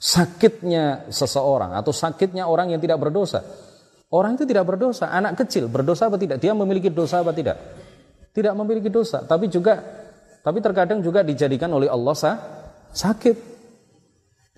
[0.00, 3.44] Sakitnya seseorang atau sakitnya orang yang tidak berdosa
[4.10, 6.42] Orang itu tidak berdosa, anak kecil berdosa apa tidak?
[6.42, 7.62] Dia memiliki dosa apa tidak?
[8.34, 9.78] Tidak memiliki dosa, tapi juga
[10.42, 12.36] tapi terkadang juga dijadikan oleh Allah sah,
[12.90, 13.36] sakit.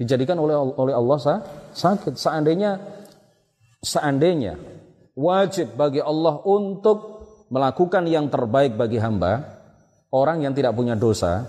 [0.01, 1.39] Dijadikan oleh oleh Allah sah,
[1.77, 2.17] sakit.
[2.17, 2.81] Seandainya
[3.85, 4.57] seandainya
[5.13, 9.62] wajib bagi Allah untuk melakukan yang terbaik bagi hamba,
[10.13, 11.49] orang yang tidak punya dosa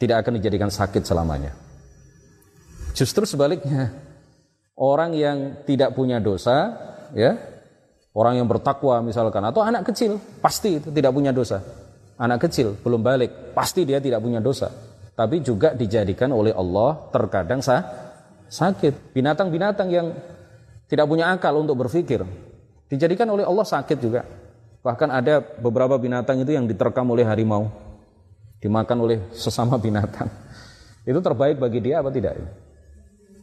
[0.00, 1.54] tidak akan dijadikan sakit selamanya.
[2.92, 3.94] Justru sebaliknya,
[4.74, 6.74] orang yang tidak punya dosa,
[7.14, 7.38] ya,
[8.10, 11.62] orang yang bertakwa misalkan, atau anak kecil, pasti itu tidak punya dosa.
[12.18, 14.68] Anak kecil belum balik, pasti dia tidak punya dosa.
[15.14, 17.84] Tapi juga dijadikan oleh Allah terkadang sah,
[18.50, 19.14] sakit.
[19.14, 20.12] Binatang-binatang yang
[20.90, 22.26] tidak punya akal untuk berpikir.
[22.90, 24.26] Dijadikan oleh Allah sakit juga.
[24.82, 27.70] Bahkan ada beberapa binatang itu yang diterkam oleh harimau.
[28.58, 30.26] Dimakan oleh sesama binatang.
[31.02, 32.38] Itu terbaik bagi dia apa tidak?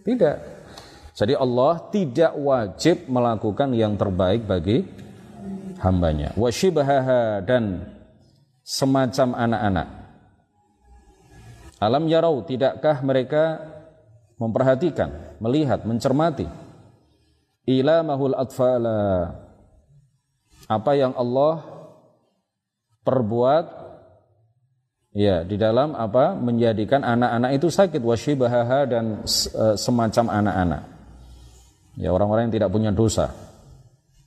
[0.03, 0.35] Tidak.
[1.15, 4.87] Jadi Allah tidak wajib melakukan yang terbaik bagi
[5.83, 6.31] hambanya.
[6.39, 7.83] Washibahaha dan
[8.63, 9.87] semacam anak-anak.
[11.79, 13.63] Alam yarau, tidakkah mereka
[14.39, 16.47] memperhatikan, melihat, mencermati
[17.69, 19.31] ila mahul atfala
[20.69, 21.65] apa yang Allah
[23.01, 23.89] perbuat?
[25.17, 26.37] Ya di dalam apa?
[26.37, 30.83] Menjadikan anak-anak itu sakit wasyibahaha dan uh, semacam anak-anak.
[31.97, 33.33] Ya orang-orang yang tidak punya dosa.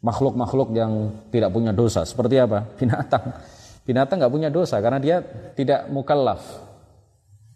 [0.03, 2.03] Makhluk-makhluk yang tidak punya dosa.
[2.03, 2.67] Seperti apa?
[2.83, 3.39] Binatang.
[3.87, 5.23] Binatang nggak punya dosa karena dia
[5.55, 6.43] tidak mukallaf.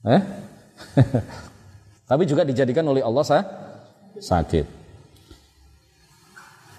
[0.06, 0.22] Eh?
[2.10, 3.42] Tapi juga dijadikan oleh Allah sah
[4.16, 4.85] sakit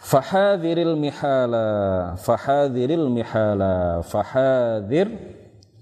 [0.07, 5.11] Fahadhiril mihala, fahadhiril mihala, fahadhir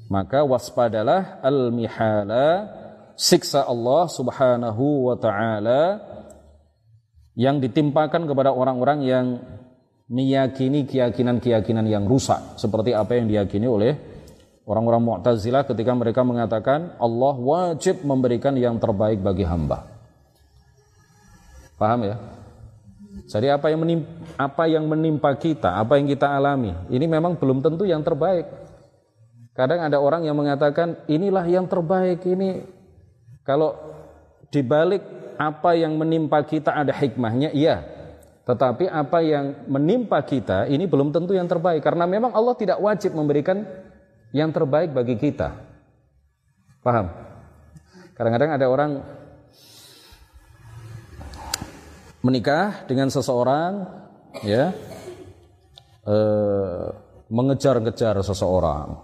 [0.10, 2.66] maka waspadalah al mihala
[3.14, 6.02] siksa Allah Subhanahu wa taala
[7.38, 9.26] yang ditimpakan kepada orang-orang yang
[10.10, 13.94] meyakini keyakinan-keyakinan yang rusak seperti apa yang diyakini oleh
[14.66, 19.86] orang-orang Mu'tazilah ketika mereka mengatakan Allah wajib memberikan yang terbaik bagi hamba.
[21.78, 22.18] Paham ya?
[23.26, 27.66] Jadi apa yang menimpa, apa yang menimpa kita, apa yang kita alami, ini memang belum
[27.66, 28.46] tentu yang terbaik.
[29.58, 32.68] Kadang ada orang yang mengatakan inilah yang terbaik ini.
[33.42, 33.74] Kalau
[34.54, 35.02] dibalik
[35.42, 37.82] apa yang menimpa kita ada hikmahnya, iya.
[38.46, 43.18] Tetapi apa yang menimpa kita ini belum tentu yang terbaik karena memang Allah tidak wajib
[43.18, 43.66] memberikan
[44.30, 45.50] yang terbaik bagi kita.
[46.86, 47.10] Paham?
[48.14, 48.92] Kadang-kadang ada orang
[52.26, 53.86] menikah dengan seseorang
[54.42, 54.74] ya
[56.10, 56.86] eh,
[57.30, 58.98] mengejar-ngejar seseorang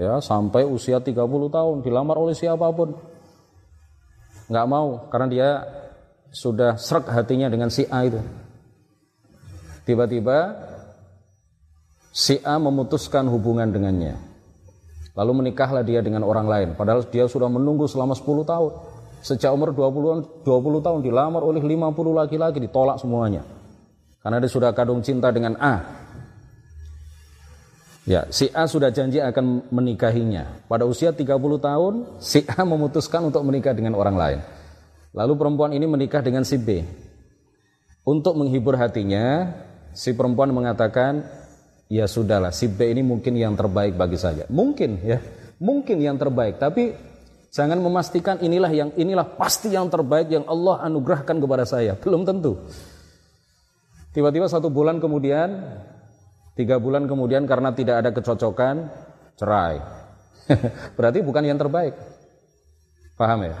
[0.00, 1.12] ya sampai usia 30
[1.52, 2.96] tahun dilamar oleh siapa pun.
[4.48, 5.48] Nggak mau karena dia
[6.32, 8.20] sudah serak hatinya dengan si A itu.
[9.84, 10.56] Tiba-tiba
[12.08, 14.16] si A memutuskan hubungan dengannya.
[15.12, 18.72] Lalu menikahlah dia dengan orang lain padahal dia sudah menunggu selama 10 tahun
[19.22, 21.78] Sejak umur 20, 20 tahun dilamar oleh 50
[22.10, 23.46] laki-laki ditolak semuanya.
[24.18, 25.78] Karena dia sudah kadung cinta dengan A.
[28.02, 30.66] Ya, si A sudah janji akan menikahinya.
[30.66, 34.40] Pada usia 30 tahun, si A memutuskan untuk menikah dengan orang lain.
[35.14, 36.82] Lalu perempuan ini menikah dengan si B.
[38.02, 39.54] Untuk menghibur hatinya,
[39.94, 41.22] si perempuan mengatakan,
[41.86, 44.50] ya sudahlah, si B ini mungkin yang terbaik bagi saya.
[44.50, 45.22] Mungkin ya,
[45.62, 46.58] mungkin yang terbaik.
[46.58, 47.11] Tapi
[47.52, 51.92] Jangan memastikan inilah yang inilah pasti yang terbaik yang Allah anugerahkan kepada saya.
[52.00, 52.56] Belum tentu.
[54.16, 55.60] Tiba-tiba satu bulan kemudian,
[56.56, 58.88] tiga bulan kemudian karena tidak ada kecocokan,
[59.36, 59.84] cerai.
[60.96, 61.92] Berarti bukan yang terbaik.
[63.20, 63.56] Paham ya?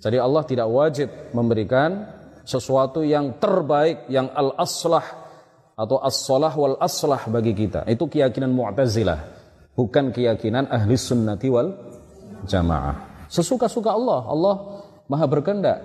[0.00, 2.08] Jadi Allah tidak wajib memberikan
[2.48, 5.04] sesuatu yang terbaik, yang al-aslah
[5.76, 7.84] atau as-salah wal aslah bagi kita.
[7.84, 9.20] Itu keyakinan Mu'tazilah,
[9.76, 11.87] bukan keyakinan ahli sunnati wal
[12.46, 13.26] jamaah.
[13.26, 14.54] Sesuka-suka Allah, Allah
[15.08, 15.78] maha berkehendak.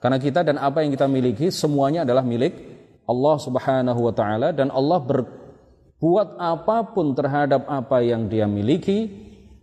[0.00, 2.52] Karena kita dan apa yang kita miliki semuanya adalah milik
[3.08, 9.08] Allah Subhanahu wa taala dan Allah berbuat apa pun terhadap apa yang dia miliki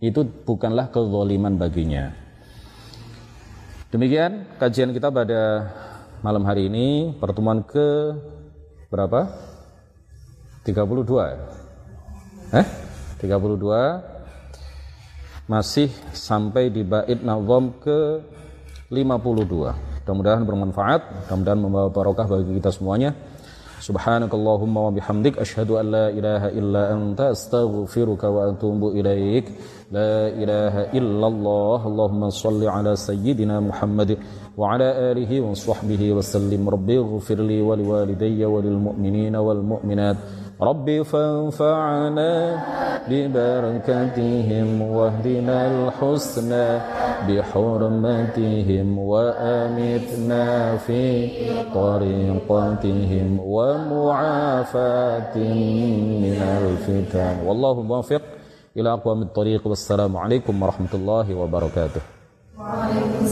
[0.02, 2.10] itu bukanlah kezaliman baginya.
[3.94, 5.70] Demikian kajian kita pada
[6.26, 8.18] malam hari ini pertemuan ke
[8.90, 9.30] berapa?
[10.66, 11.38] 32 ya?
[12.62, 12.66] Eh?
[13.22, 14.11] 32
[15.52, 15.88] masih
[16.28, 17.98] sampai di bait nazam ke
[18.88, 20.02] 52.
[20.02, 23.12] Mudah-mudahan bermanfaat, mudah-mudahan membawa barokah bagi kita semuanya.
[23.82, 29.50] Subhanakallahumma wa bihamdik asyhadu an la ilaha illa anta astaghfiruka wa atubu ilaik.
[29.90, 31.78] La ilaha illallah.
[31.90, 34.10] Allahumma salli ala sayyidina Muhammad
[34.54, 36.62] wa ala alihi wa sahbihi wa sallim.
[36.74, 40.16] Rabbi ighfirli wa liwalidayya wa lil mu'minina wal mu'minat.
[40.62, 42.32] رب فانفعنا
[43.10, 46.68] ببركتهم واهدنا الحسنى
[47.26, 51.02] بحرمتهم وأمتنا في
[51.74, 55.36] طريقتهم ومعافاة
[56.24, 57.34] من الفتن.
[57.46, 58.22] والله موفق
[58.76, 59.66] إلى أقوام الطريق.
[59.66, 62.00] والسلام عليكم ورحمة الله وبركاته.
[62.58, 63.26] وعليكم